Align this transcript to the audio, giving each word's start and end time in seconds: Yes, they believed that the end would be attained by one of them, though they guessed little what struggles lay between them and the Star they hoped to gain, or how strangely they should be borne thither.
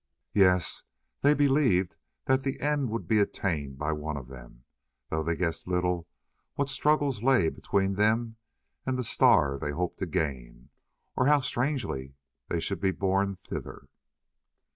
Yes, 0.33 0.81
they 1.21 1.35
believed 1.35 1.95
that 2.25 2.41
the 2.41 2.59
end 2.59 2.89
would 2.89 3.07
be 3.07 3.19
attained 3.19 3.77
by 3.77 3.91
one 3.91 4.17
of 4.17 4.29
them, 4.29 4.63
though 5.09 5.21
they 5.21 5.35
guessed 5.35 5.67
little 5.67 6.07
what 6.55 6.69
struggles 6.69 7.21
lay 7.21 7.49
between 7.49 7.93
them 7.93 8.37
and 8.83 8.97
the 8.97 9.03
Star 9.03 9.59
they 9.59 9.69
hoped 9.69 9.99
to 9.99 10.07
gain, 10.07 10.71
or 11.15 11.27
how 11.27 11.39
strangely 11.39 12.15
they 12.47 12.59
should 12.59 12.79
be 12.79 12.89
borne 12.91 13.35
thither. 13.35 13.89